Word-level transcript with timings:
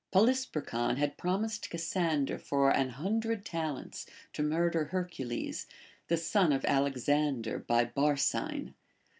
Polysperchon 0.11 0.97
had 0.97 1.15
prom 1.15 1.43
ised 1.43 1.69
Cassander 1.69 2.39
for 2.39 2.71
an 2.71 2.89
hundred 2.89 3.45
talents 3.45 4.07
to 4.33 4.41
murder 4.41 4.85
Her 4.85 5.05
cules, 5.05 5.67
the 6.07 6.17
son 6.17 6.51
of 6.51 6.65
Alexander 6.65 7.59
by 7.59 7.85
Barsine. 7.85 8.73